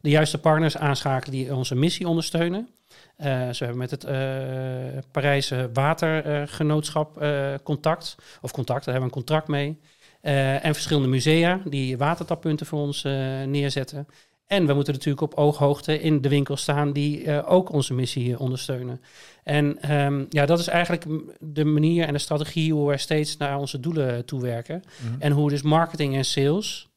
[0.00, 2.68] de juiste partners aanschakelen die onze missie ondersteunen.
[3.16, 8.16] Eh, zo hebben we met het eh Parijse Watergenootschap eh, contact.
[8.40, 9.80] Of contact, daar hebben we een contract mee.
[10.20, 14.06] Eh, en verschillende musea die watertappunten voor ons eh, neerzetten.
[14.50, 18.38] En we moeten natuurlijk op ooghoogte in de winkel staan die eh, ook onze missie
[18.38, 19.00] ondersteunen.
[19.42, 21.04] En ehm, ja, dat is eigenlijk
[21.38, 24.82] de manier en de strategie hoe wij steeds naar onze doelen toewerken.
[25.02, 25.20] Mhm.
[25.20, 26.88] En hoe dus marketing en sales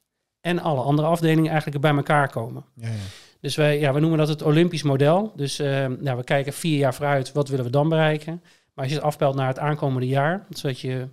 [0.41, 2.63] en alle andere afdelingen eigenlijk bij elkaar komen.
[2.75, 2.93] Ja, ja.
[3.39, 5.31] Dus wij, ja, we noemen dat het Olympisch model.
[5.35, 8.41] Dus ja, we kijken vier jaar vooruit, wat willen we dan bereiken?
[8.73, 11.07] Maar als je het afpelt naar het aankomende jaar, zodat je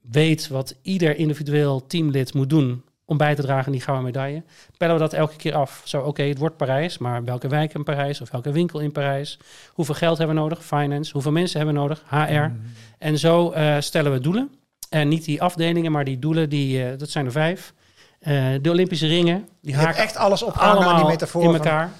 [0.00, 4.42] weet wat ieder individueel teamlid moet doen om bij te dragen aan die gouden medaille,
[4.76, 5.80] pellen we dat elke keer af.
[5.84, 9.38] Zo, oké, het wordt Parijs, maar welke wijk in Parijs of welke winkel in Parijs?
[9.72, 10.64] Hoeveel geld hebben we nodig?
[10.64, 11.12] Finance.
[11.12, 12.02] Hoeveel mensen hebben we nodig?
[12.08, 12.14] HR.
[12.16, 12.50] Mhm.
[12.98, 14.50] En zo eh, stellen we doelen.
[14.88, 17.72] En niet die afdelingen, maar die doelen, die, eh, dat zijn er vijf.
[18.20, 21.42] Eh, de Olympische ringen, die haken echt alles opgehangen aan die allemaal metafoor.
[21.42, 21.90] in van- elkaar.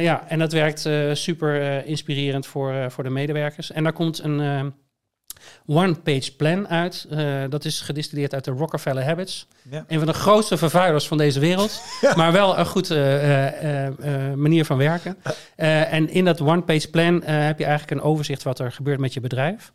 [0.00, 3.72] Ja, en dat werkt super inspirerend voor, voor de medewerkers.
[3.72, 4.72] En daar komt een
[5.66, 7.06] eh, one-page plan uit.
[7.10, 9.46] Eh, dat is gedistilleerd uit de Rockefeller Habits.
[9.70, 9.84] Ja.
[9.88, 11.82] Een van de grootste vervuilers van deze wereld.
[12.16, 15.16] Maar wel een goed eh, eh, manier van werken.
[15.56, 19.14] En in dat one-page plan eh, heb je eigenlijk een overzicht wat er gebeurt met
[19.14, 19.70] je bedrijf.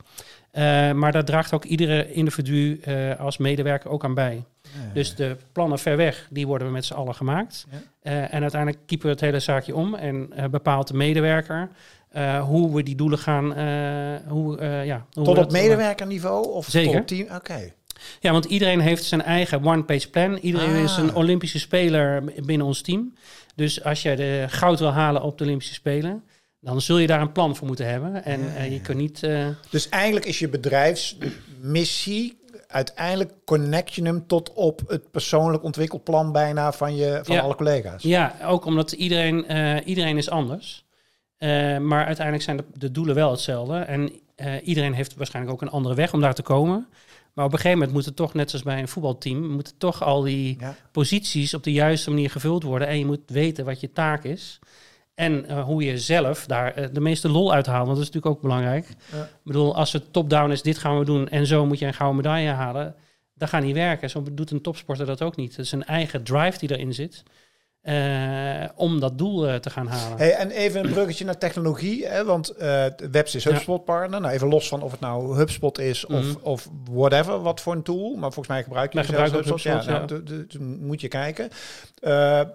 [0.93, 2.82] Maar daar draagt ook iedere individu
[3.19, 4.43] als medewerker ook aan bij.
[4.62, 7.67] Ja, Dus de plannen ver weg, die worden we met z'n allen gemaakt.
[8.01, 11.69] En uiteindelijk kiepen we het hele zaakje om en bepaalt de medewerker
[12.10, 13.54] eh, hoe we die doelen gaan.
[13.56, 16.91] eh, hoe, eh, ja, hoe Tot op medewerkerniveau of Zeker.
[16.91, 17.36] tot op team?
[17.36, 17.72] Oké.
[18.19, 20.38] Ja, want iedereen heeft zijn eigen one-page plan.
[20.38, 20.84] Iedereen Ah.
[20.84, 23.13] is een Olympische speler binnen ons team.
[23.56, 26.24] Dus als je de goud wil halen op de Olympische Spelen,
[26.62, 28.26] dan zul je daar een plan voor moeten hebben.
[28.26, 29.28] En Ja, je kunt niet.
[29.69, 36.72] Dus eigenlijk is je bedrijfsmissie uiteindelijk connect je hem tot op het persoonlijk ontwikkelplan bijna
[36.72, 37.41] van, je, van Ja.
[37.41, 38.04] alle collega's.
[38.04, 39.45] Ja, ook omdat iedereen,
[39.86, 40.86] iedereen is anders.
[41.39, 43.78] Eh, maar uiteindelijk zijn de, de doelen wel hetzelfde.
[43.78, 46.88] En eh, iedereen heeft waarschijnlijk ook een andere weg om daar te komen.
[47.34, 50.04] Maar op een gegeven moment moet het toch, net zoals bij een voetbalteam, moeten toch
[50.04, 50.75] al die Ja.
[50.91, 52.88] posities op de juiste manier gevuld worden.
[52.88, 54.60] En je moet weten wat je taak is.
[55.15, 57.86] En eh, hoe je zelf daar de meeste lol uithaalt.
[57.88, 58.88] Want dat is natuurlijk ook belangrijk.
[59.12, 59.23] Ja.
[59.23, 61.30] Ik bedoel, als het top-down is, dit gaan we doen.
[61.30, 62.95] En zo moet je een gouden medaille halen.
[63.34, 64.10] Dat gaat niet werken.
[64.10, 65.56] Zo doet een topsporter dat ook niet.
[65.56, 67.23] Het is een eigen drive die erin zit.
[67.89, 70.17] Eh, om dat doel eh, te gaan halen.
[70.17, 73.52] Hey, en even een bruggetje naar technologie, hè, want eh Webs is Ja.
[73.52, 74.21] HubSpot partner.
[74.21, 76.36] Nou, even los van of het nou HubSpot is of, Mhm.
[76.41, 78.12] of whatever, wat voor een tool.
[78.15, 79.45] Maar volgens mij gebruik je ook HubSpot.
[79.45, 80.23] HubSpot, ja, nou,
[80.80, 81.49] moet je kijken.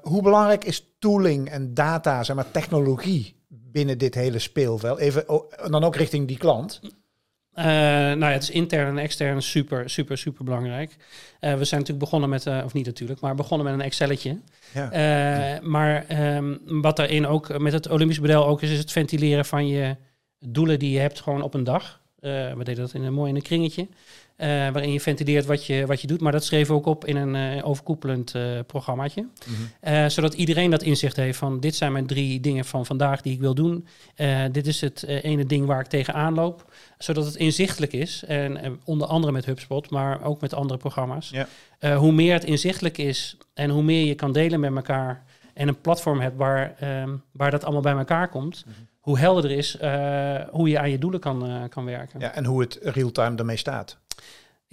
[0.03, 4.99] Hoe belangrijk is tooling en data, zeg maar technologie binnen dit hele speelveld?
[4.99, 6.81] Even oh, en dan ook richting die klant.
[7.55, 10.97] Nou ja, het is intern en extern super, super, super belangrijk.
[11.41, 14.41] We zijn natuurlijk begonnen met, of niet natuurlijk, maar begonnen met een Excelletje.
[14.75, 19.45] Eh, maar ehm, wat daarin ook met het Olympisch model ook is, is het ventileren
[19.45, 19.97] van je
[20.39, 22.03] doelen die je hebt gewoon op een dag.
[22.25, 23.87] Eh, we deden dat in een mooi in een kringetje.
[24.37, 26.21] eh, waarin je ventileert wat je, wat je doet.
[26.21, 28.35] Maar dat schreven we ook op in een eh, overkoepelend
[28.67, 29.27] programmaatje.
[29.81, 33.33] Eh, zodat iedereen dat inzicht heeft van dit zijn mijn drie dingen van vandaag die
[33.33, 33.87] ik wil doen.
[34.53, 36.73] Dit is het ene ding waar ik tegenaan loop.
[36.99, 38.25] Zodat het inzichtelijk is.
[38.27, 41.31] En onder andere met HubSpot, maar ook met andere programma's.
[41.31, 41.97] Ja.
[41.97, 45.25] Hoe meer het inzichtelijk is en hoe meer je kan delen met elkaar.
[45.55, 48.65] En een platform hebt waar, ehm, waar dat allemaal bij elkaar komt.
[49.05, 52.21] Hoe helderder is eh, hoe je aan je doelen kan, eh, kan werken.
[52.21, 53.99] Ja, en hoe het real-time ermee staat.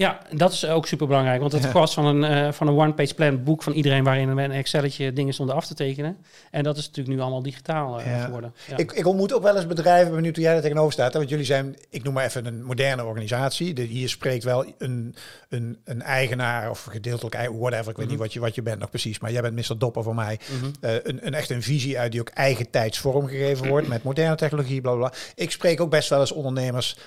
[0.02, 1.40] Ja, dat is ook super belangrijk.
[1.40, 4.52] Want het was van een, eh, van een one-page plan boek van iedereen waarin een
[4.52, 6.18] Excelletje dingen stonden af te tekenen.
[6.52, 8.24] En dat is natuurlijk nu allemaal digitaal Ja.
[8.24, 8.54] geworden.
[8.68, 8.78] Ja.
[8.78, 11.12] Ik, ik ontmoet ook wel eens bedrijven, ben benieuwd hoe jij er tegenover staat.
[11.14, 13.74] hè, Want jullie zijn, ik noem maar even een moderne organisatie.
[13.74, 15.16] De, hier spreekt wel een,
[15.50, 17.90] een, een eigenaar of gedeeltelijk, eigen- whatever.
[17.90, 18.10] Ik weet Mhm.
[18.10, 19.78] niet wat je, wat je bent nog precies, maar jij bent Mr.
[19.78, 20.40] Dopper voor mij.
[20.60, 20.72] Mhm.
[20.82, 24.36] Eh, een, een echt een visie uit die ook eigen tijds vormgegeven wordt met moderne
[24.36, 24.94] technologie, bla.
[24.96, 25.12] bla.
[25.36, 26.98] Ik spreek ook best wel eens ondernemers.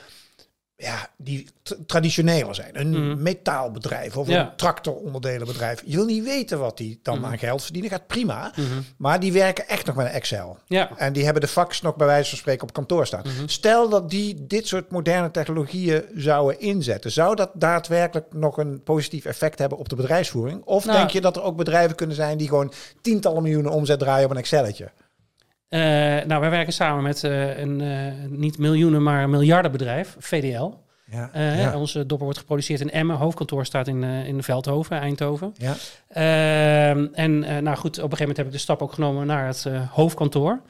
[0.76, 2.80] Ja, die tra- traditioneler zijn.
[2.80, 3.22] Een Mhm.
[3.22, 4.40] metaalbedrijf of Ja.
[4.40, 5.82] een tractoronderdelenbedrijf.
[5.84, 7.24] Je wil niet weten wat die dan Mhm.
[7.30, 7.90] aan geld verdienen.
[7.90, 8.52] Gaat prima.
[8.56, 8.66] Mhm.
[8.96, 10.58] Maar die werken echt nog met een Excel.
[10.66, 10.90] Ja.
[10.96, 13.22] En die hebben de fax nog bij wijze van spreken op kantoor staan.
[13.24, 13.46] Mhm.
[13.48, 17.10] Stel dat die dit soort moderne technologieën zouden inzetten.
[17.12, 20.62] Zou dat daadwerkelijk nog een positief effect hebben op de bedrijfsvoering?
[20.64, 20.98] Of Nou.
[20.98, 24.30] denk je dat er ook bedrijven kunnen zijn die gewoon tientallen miljoenen omzet draaien op
[24.30, 24.90] een Excelletje?
[25.74, 25.80] Eh,
[26.26, 27.88] nou, wij werken samen met eh, een eh,
[28.28, 30.72] niet miljoenen, maar een miljardenbedrijf, VDL.
[31.10, 33.16] Ja, ja, Onze dopper wordt geproduceerd in Emmen.
[33.16, 35.54] Hoofdkantoor staat in, in Veldhoven, Eindhoven.
[35.56, 35.74] ja.
[36.08, 39.46] Ehm, en nou goed, op een gegeven moment heb ik de stap ook genomen naar
[39.46, 40.60] het hoofdkantoor.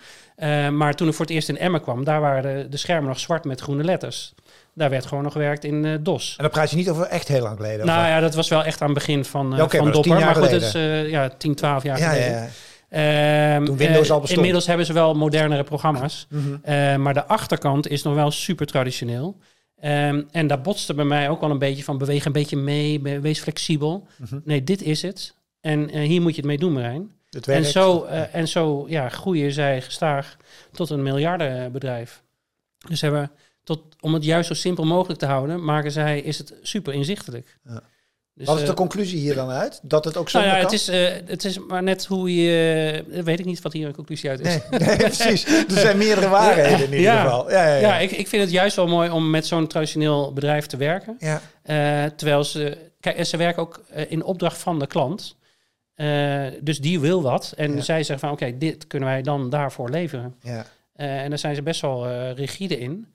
[0.73, 3.19] Maar toen ik voor het eerst in Emmen kwam, daar waren de, de schermen nog
[3.19, 4.35] zwart met groene letters.
[4.75, 6.35] Daar werd gewoon nog gewerkt in DOS.
[6.37, 7.87] En dan praat je niet over echt heel lang geleden.
[7.87, 10.05] Nou ja, dat was wel echt aan het begin van, eh Ja, van maar dat
[10.05, 10.25] Dopper.
[10.25, 10.73] Maar goed, het is
[11.11, 12.33] ja, 10, 12 jaar ja, geleden.
[12.33, 12.49] ja,
[12.95, 14.31] Ehm, Toen Windows eh, al bestond.
[14.31, 16.27] Inmiddels hebben ze wel modernere programma's.
[16.31, 16.55] Mhm.
[16.63, 19.37] Eh, maar de achterkant is nog wel super traditioneel.
[19.81, 23.01] Ehm, en daar botste bij mij ook wel een beetje van beweeg een beetje mee,
[23.01, 24.07] be- wees flexibel.
[24.19, 24.39] Mhm.
[24.45, 25.35] Nee, dit is het.
[25.61, 27.11] En eh, hier moet je het mee doen, Marijn.
[27.31, 27.69] Het En werkt.
[27.71, 30.37] zo, en zo ja, groeien zij gestaag
[30.73, 32.23] tot een miljardenbedrijf.
[32.89, 33.31] Dus hebben
[33.65, 37.59] tot, om het juist zo simpel mogelijk te houden, maken zij, is het super inzichtelijk.
[37.65, 37.83] Ja.
[38.37, 39.81] Dus, Wat is de eh, conclusie hier dan uit?
[39.83, 40.65] Dat het ook zo nou ja, kan?
[40.65, 43.05] het is, eh, het is maar net hoe je...
[43.13, 44.47] eh, weet ik niet wat hier een conclusie uit is.
[44.47, 45.45] Nee, nee, precies.
[45.47, 47.23] Er zijn meerdere waarheden in ieder Ja.
[47.23, 47.51] geval.
[47.51, 47.81] Ja, ja, ja.
[47.81, 51.17] Ja, ik, ik vind het juist wel mooi om met zo'n traditioneel bedrijf te werken.
[51.19, 51.41] ja.
[52.17, 52.79] Terwijl ze...
[53.01, 55.37] Kijk, en ze werken ook in opdracht van de klant.
[56.61, 57.53] Dus die wil wat.
[57.57, 60.35] En zij zeggen van, oké, dit kunnen wij dan daarvoor leveren.
[60.43, 60.67] ja.
[60.95, 63.07] Eh, en daar zijn ze best wel eh, rigide in.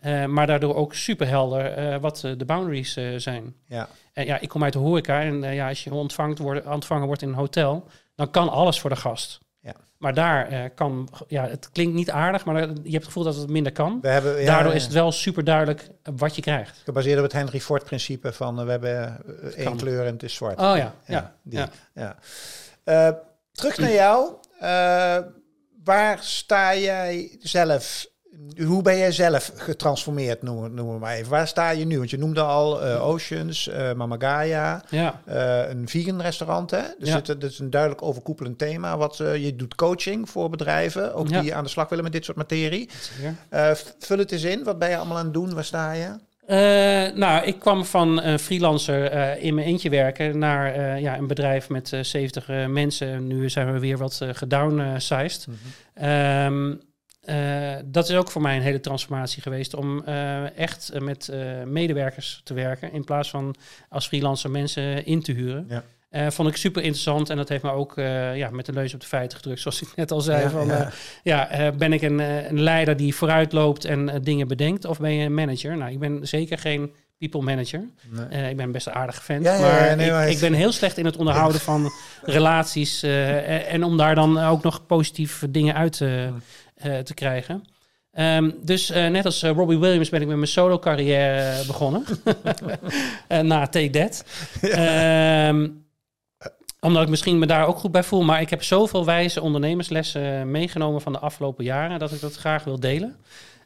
[0.00, 3.54] Eh, maar daardoor ook superhelder wat de boundaries zijn.
[3.66, 3.88] ja.
[4.12, 5.20] En ja, ik kom uit de horeca.
[5.20, 7.88] En ja, als je ontvangt ontvangen wordt in een hotel...
[8.14, 9.38] dan kan alles voor de gast.
[9.60, 9.72] Ja.
[9.98, 11.08] Maar daar kan...
[11.28, 13.98] Ja, het klinkt niet aardig, maar je hebt het gevoel dat het minder kan.
[14.02, 16.80] We hebben, ja, Daardoor is het wel super duidelijk wat je krijgt.
[16.84, 19.24] Gebaseerd op het Henry Ford principe van we hebben
[19.54, 19.76] één Kan.
[19.76, 20.58] kleur en het is zwart.
[20.60, 21.34] Oh ja, ja.
[21.42, 21.58] die.
[21.58, 21.68] ja.
[22.84, 23.18] Ja.
[23.52, 24.32] Terug naar jou.
[25.78, 28.06] Eh, waar sta jij zelf?
[28.66, 31.30] Hoe ben jij zelf getransformeerd, noemen noem we maar even.
[31.30, 31.98] Waar sta je nu?
[31.98, 35.20] Want je noemde al eh, Oceans, eh Mama Gaia, ja.
[35.24, 36.70] eh, een vegan restaurant.
[36.70, 36.82] Hè?
[36.98, 37.14] Dus Ja.
[37.14, 38.96] het, het is een duidelijk overkoepelend thema.
[38.96, 41.40] Wat, eh, je doet coaching voor bedrijven, ook Ja.
[41.40, 42.90] die aan de slag willen met dit soort materie.
[43.48, 44.64] Eh, vul het eens in.
[44.64, 45.54] Wat ben je allemaal aan het doen?
[45.54, 46.08] Waar sta je?
[46.48, 46.56] Eh,
[47.14, 51.26] nou, ik kwam van een freelancer eh, in mijn eentje werken naar eh, ja, een
[51.26, 53.26] bedrijf met eh 70 eh, mensen.
[53.26, 55.46] Nu zijn we weer wat gedownsized.
[55.94, 56.74] Ehm,
[57.20, 60.04] eh, dat is ook voor mij een hele transformatie geweest om
[60.56, 61.32] echt met
[61.64, 63.54] medewerkers te werken in plaats van
[63.88, 65.66] als freelancer mensen in te huren.
[65.68, 65.84] Ja.
[66.08, 68.94] Eh, vond ik super interessant en dat heeft me ook eh, ja, met de neus
[68.94, 70.42] op de feiten gedrukt, zoals ik net al zei.
[70.42, 70.84] Ja, van, ja.
[70.84, 70.90] eh,
[71.22, 75.24] ja, ben ik een, een leider die vooruit loopt en dingen bedenkt of ben je
[75.24, 75.76] een manager?
[75.76, 77.84] Nou, ik ben zeker geen people manager.
[78.30, 78.50] Nee.
[78.50, 80.40] Ik ben best een aardige vent, Ja, ja, maar, ja, nee, ik, maar het- ik
[80.40, 81.90] ben heel slecht in het onderhouden van
[82.22, 83.02] relaties.
[83.02, 86.28] en, en om daar dan ook nog positieve dingen uit te,
[87.04, 87.64] te krijgen.
[88.12, 92.04] Ehm, dus net als Robbie Williams ben ik met mijn solo carrière begonnen.
[93.48, 94.24] Na Take That.
[94.60, 95.68] Ehm,
[96.80, 98.22] omdat ik misschien me daar ook goed bij voel.
[98.22, 101.98] Maar ik heb zoveel wijze ondernemerslessen meegenomen van de afgelopen jaren...
[101.98, 103.16] dat ik dat graag wil delen.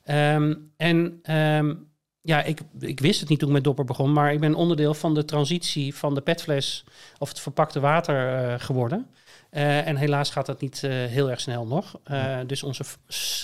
[0.04, 1.74] Ehm, en ehm,
[2.22, 4.12] ja, ik, ik wist het niet toen ik met Dopper begon...
[4.12, 6.84] maar ik ben onderdeel van de transitie van de petfles...
[7.18, 9.06] of het verpakte water eh, geworden.
[9.50, 11.98] Eh, en helaas gaat dat niet eh, heel erg snel nog.
[12.04, 12.84] Eh, Dus onze...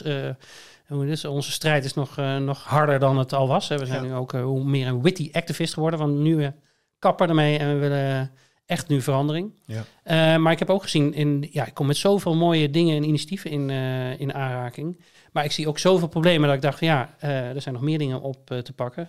[0.05, 3.69] eh, is, onze strijd is nog, eh, nog harder dan het al was.
[3.69, 3.79] Hè.
[3.79, 4.09] We zijn Ja.
[4.09, 5.99] nu ook eh, hoe meer een witty activist geworden.
[5.99, 6.49] Van nu eh,
[6.99, 8.31] kappen ermee en we willen
[8.69, 9.53] echt nu verandering.
[9.65, 9.85] Ja.
[10.03, 13.05] Eh, maar ik heb ook gezien, in, ja, ik kom met zoveel mooie dingen en
[13.05, 15.01] initiatieven in, eh, in aanraking.
[15.33, 17.99] Maar ik zie ook zoveel problemen dat ik dacht, ja, eh, er zijn nog meer
[17.99, 19.09] dingen op te pakken.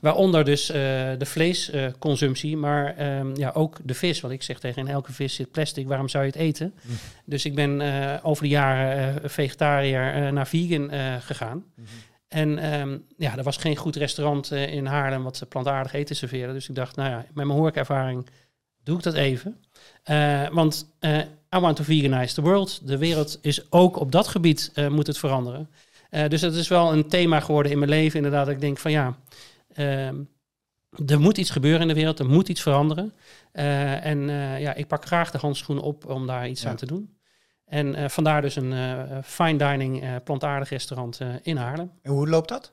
[0.00, 4.20] Waaronder dus de vleesconsumptie, maar ehm, ja, ook de vis.
[4.20, 6.74] Want ik zeg tegen in elke vis zit plastic, waarom zou je het eten?
[6.82, 6.94] Mhm.
[7.24, 7.82] Dus ik ben
[8.22, 11.64] over de jaren vegetariër naar vegan gegaan.
[12.28, 16.52] En ehm, ja, er was geen goed restaurant in Haarlem wat plantaardig eten serveerde.
[16.52, 18.26] Dus ik dacht, nou ja, met mijn horecaervaring
[18.82, 19.56] doe ik dat even.
[20.02, 21.18] Eh, want eh,
[21.56, 22.86] I want to veganize the world.
[22.86, 25.70] De wereld is ook op dat gebied eh, moet het veranderen.
[26.28, 28.16] Dus dat is wel een thema geworden in mijn leven.
[28.16, 29.16] Inderdaad, dat ik denk van ja,
[29.72, 30.14] ehm,
[31.06, 32.18] er moet iets gebeuren in de wereld.
[32.18, 33.12] Er moet iets veranderen.
[33.52, 36.68] En ja, ik pak graag de handschoen op om daar iets Ja.
[36.68, 37.16] aan te doen.
[37.66, 38.74] En vandaar dus een
[39.24, 41.90] fine dining plantaardig restaurant in Haarlem.
[42.02, 42.72] En hoe loopt dat?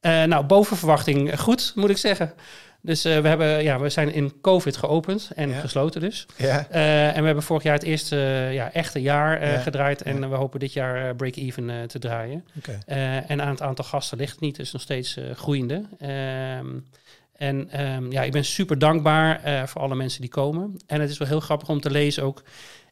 [0.00, 2.34] Nou, boven verwachting goed, moet ik zeggen.
[2.82, 5.58] Dus eh, we, hebben, ja, we zijn in COVID geopend en Ja.
[5.60, 6.26] gesloten dus.
[6.36, 6.66] Ja.
[6.70, 9.58] Eh, en we hebben vorig jaar het eerste eh, ja, echte jaar Ja.
[9.58, 10.02] gedraaid.
[10.02, 12.44] En we hopen dit jaar break-even te draaien.
[12.86, 15.82] Eh, en aan het aantal gasten ligt het niet, dus nog steeds groeiende.
[15.98, 16.66] Ehm,
[17.36, 20.76] en ehm, ja, ik ben super dankbaar voor alle mensen die komen.
[20.86, 22.42] En het is wel heel grappig om te lezen ook.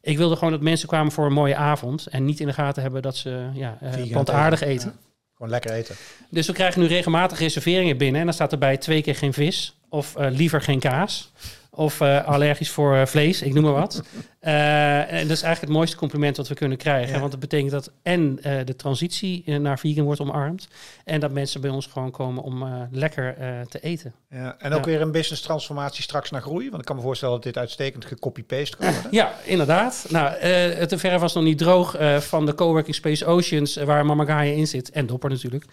[0.01, 2.07] Ik wilde gewoon dat mensen kwamen voor een mooie avond.
[2.07, 4.73] En niet in de gaten hebben dat ze ja, Vegan plantaardig eten.
[4.89, 4.99] eten.
[5.33, 5.95] Gewoon lekker eten.
[6.29, 8.19] Dus we krijgen nu regelmatig reserveringen binnen.
[8.19, 9.78] En dan staat erbij twee keer geen vis.
[9.89, 11.31] Of eh, liever geen kaas.
[11.71, 14.01] Of eh, allergisch voor eh, vlees, ik noem maar wat.
[14.39, 17.13] En dat is eigenlijk het mooiste compliment wat we kunnen krijgen.
[17.13, 17.19] Ja.
[17.19, 20.67] Want dat betekent dat en de transitie naar vegan wordt omarmd.
[21.05, 23.35] En dat mensen bij ons gewoon komen om lekker
[23.69, 24.13] te eten.
[24.29, 24.55] Ja.
[24.59, 24.91] En ook Ja.
[24.91, 26.69] weer een business transformatie straks naar groei.
[26.69, 29.11] Want ik kan me voorstellen dat dit uitstekend gecopy-paste kan worden.
[29.11, 30.05] Ja, inderdaad.
[30.09, 34.53] Nou, het verre was nog niet droog van de coworking space Oceans, waar Mama Gaia
[34.53, 34.89] in zit.
[34.91, 35.65] En Dopper natuurlijk.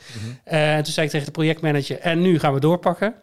[0.45, 3.15] Eh, toen zei ik tegen de projectmanager, en nu gaan we doorpakken.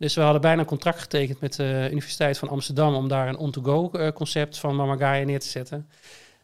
[0.00, 3.36] Dus we hadden bijna een contract getekend met de Universiteit van Amsterdam om daar een
[3.36, 5.88] on-to-go eh, concept van Mama Gaia neer te zetten.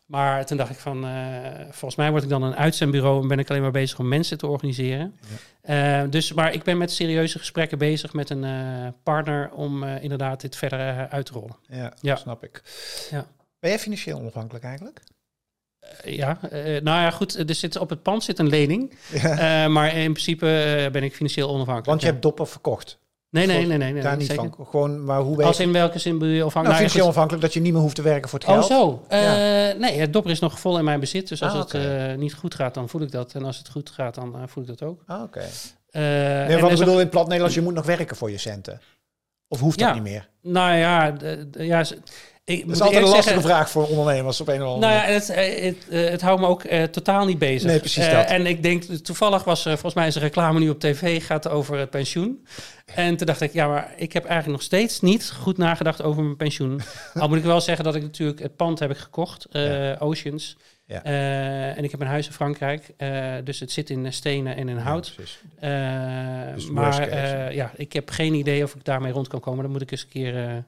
[0.07, 3.39] Maar toen dacht ik van, eh, volgens mij word ik dan een uitzendbureau en ben
[3.39, 5.17] ik alleen maar bezig om mensen te organiseren.
[5.61, 8.47] Eh, dus, maar ik ben met serieuze gesprekken bezig met een
[9.03, 11.57] partner om inderdaad dit verder uit te rollen.
[11.69, 12.17] Ja, Ja.
[12.17, 12.63] snap ik.
[13.11, 13.27] Ja.
[13.59, 15.03] Ben jij financieel onafhankelijk eigenlijk?
[16.05, 18.95] Ja, nou ja, goed, er zit, op het pand zit een lening.
[19.13, 19.69] Ja.
[19.69, 21.87] Maar in principe ben ik financieel onafhankelijk.
[21.87, 22.99] Want je hebt Dopper verkocht.
[23.37, 23.93] Nee, nee, nee, nee.
[23.93, 24.51] nee, Daar niet zeker.
[24.57, 24.67] van.
[24.67, 25.63] Gewoon, maar hoe Als je...
[25.63, 26.45] in welke zin bedoel je?
[26.45, 27.13] Of Nou, nou, financieel goed.
[27.13, 28.67] onafhankelijk dat je niet meer hoeft te werken voor het Oh, geld.
[28.67, 29.05] zo.
[29.09, 29.73] Eh, Ja.
[29.79, 31.29] Nee, het dopper is nog vol in mijn bezit.
[31.29, 33.35] Dus als Ah, het eh, niet goed gaat, dan voel ik dat.
[33.35, 35.03] En als het goed gaat, dan eh, voel ik dat ook.
[35.07, 35.41] Ah, Oké.
[35.91, 38.81] Eh, Nee, ik is bedoel in plat Nederlands, je moet nog werken voor je centen.
[39.49, 39.95] Of hoeft dat Ja.
[39.95, 40.29] niet meer?
[40.43, 41.13] Nou ja,
[41.51, 41.85] ja
[42.47, 45.07] ik Dat is altijd een lastige zeggen, vraag voor ondernemers op een of andere Nou
[45.07, 47.69] ja, het, eh, het, eh, het houdt me ook eh, totaal niet bezig.
[47.71, 48.27] Nee, precies dat.
[48.27, 51.49] En ik denk, toevallig was er, volgens mij is een reclame nu op tv, gaat
[51.49, 52.47] over het pensioen.
[52.85, 56.23] En toen dacht ik, ja, maar ik heb eigenlijk nog steeds niet goed nagedacht over
[56.23, 56.81] mijn pensioen.
[57.15, 59.49] Al moet ik wel zeggen dat ik natuurlijk het pand heb ik gekocht,
[59.99, 60.57] Oceans.
[60.85, 61.03] Ja.
[61.03, 62.95] En ik heb een huis in Frankrijk,
[63.45, 65.15] dus het zit in stenen en in hout.
[65.61, 67.15] Ja, Dus maar
[67.55, 69.63] ja, ik heb geen idee of ik daarmee rond kan komen.
[69.63, 70.65] Dan moet ik eens een keer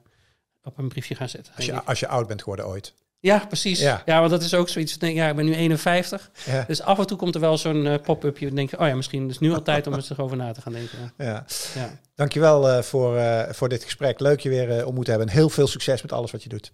[0.69, 1.53] op een briefje gaan zetten.
[1.55, 2.93] Als je, als je oud bent geworden ooit.
[3.21, 3.79] Ja, precies.
[3.79, 4.01] Ja.
[4.05, 4.19] Ja.
[4.19, 4.93] want dat is ook zoiets.
[4.93, 6.31] ik Denk, ja, ik ben nu 51.
[6.45, 6.63] Ja.
[6.67, 8.45] Dus af en toe komt er wel zo'n eh, pop-upje.
[8.45, 10.61] Dan denk je, oh ja, misschien is nu al tijd om eens erover na te
[10.61, 10.97] gaan denken.
[11.17, 11.45] Ja.
[11.75, 11.99] Ja.
[12.15, 14.19] Dankjewel eh voor, eh, voor dit gesprek.
[14.19, 15.29] Leuk je weer ontmoet te hebben.
[15.29, 16.73] En heel veel succes met alles wat je doet.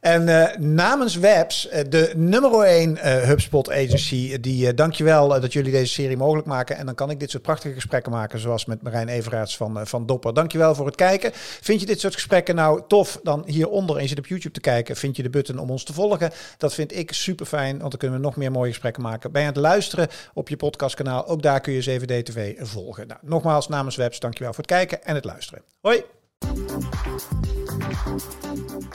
[0.00, 5.72] En eh, namens Webs, eh, de nummer 1 eh, HubSpot agency, die dankjewel dat jullie
[5.72, 6.76] deze serie mogelijk maken.
[6.76, 10.06] En dan kan ik dit soort prachtige gesprekken maken, zoals met Marijn Everaerts van, van
[10.06, 10.34] Dopper.
[10.34, 11.30] Dankjewel voor het kijken.
[11.34, 13.20] Vind je dit soort gesprekken nou tof?
[13.22, 15.92] Dan hieronder, en je op YouTube te kijken, vind je de button om ons te
[15.92, 16.30] volgen.
[16.56, 19.32] Dat vind ik super fijn, want dan kunnen we nog meer mooie gesprekken maken.
[19.32, 21.26] Ben je aan het luisteren op je podcastkanaal?
[21.26, 23.06] Ook daar kun je 7D TV volgen.
[23.06, 25.62] Nou, nogmaals namens Webs, dankjewel voor het kijken en het luisteren.
[25.80, 26.21] Hoi!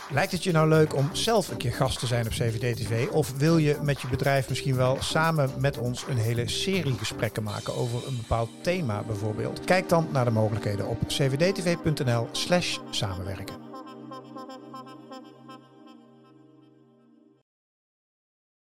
[0.09, 3.07] Lijkt het je nou leuk om zelf een keer gast te zijn op CVD-TV?
[3.09, 7.43] Of wil je met je bedrijf misschien wel samen met ons een hele serie gesprekken
[7.43, 9.59] maken over een bepaald thema bijvoorbeeld?
[9.65, 13.66] Kijk dan naar de mogelijkheden op cvdtv.nl/slash samenwerken.